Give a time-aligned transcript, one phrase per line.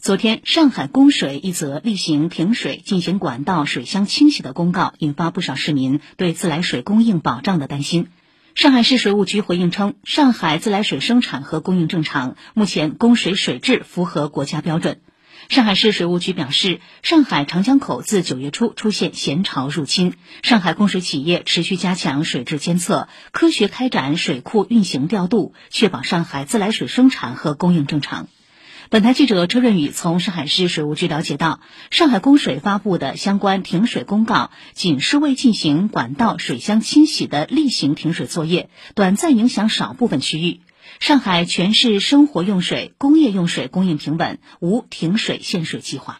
[0.00, 8.08] 昨天，上海供水一则例行停水进行管道水箱清洗的公告，引发不少市民对自来水供应保障的担心。
[8.54, 15.02] 上海市水务局回应称，上海自来水生产和供应正常，目前供水水质符合国家标准。
[15.50, 28.28] 上海市水务局表示，上海长江口自九月初出现咸潮入侵，上海供水企业持续加强水质监测，科学开展水库运行调度，确保上海自来水生产和供应正常。
[28.88, 40.60] 本台记者车润宇从上海市水务局了解到，上海供水发布的相关停水公告，仅是为进行管道水箱清洗的例行停水作业，短暂影响少部分区域。
[40.98, 46.18] 上海全市生活用水、工业用水供应平稳，无停水限水计划。